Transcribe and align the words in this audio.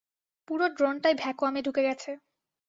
পুরো 0.47 0.65
ড্রোনটাই 0.69 1.15
ভ্যাকুয়ামে 1.15 1.61
ঢুকে 1.65 1.81
গেছে। 1.83 2.11